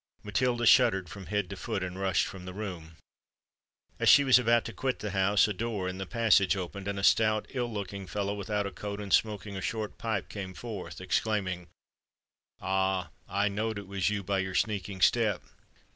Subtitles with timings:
[0.23, 2.95] Matilda shuddered from head to foot, and rushed from the room.
[3.99, 6.97] As she was about to quit the house, a door in the passage opened, and
[6.97, 10.99] a stout ill looking fellow, without a coat, and smoking a short pipe, came forth,
[11.01, 11.67] exclaiming,
[12.59, 13.11] "Ah!
[13.29, 15.43] I know'd it was you by your sneaking step.